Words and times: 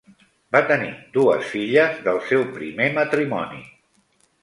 Va 0.55 0.61
tenir 0.71 0.89
dues 1.17 1.45
filles 1.51 2.01
del 2.09 2.19
seu 2.33 2.49
primer 2.59 2.91
matrimoni. 3.01 3.67